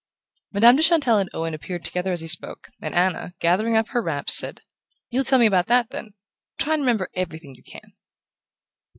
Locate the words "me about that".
5.37-5.91